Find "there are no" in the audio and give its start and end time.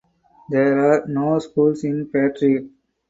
0.49-1.37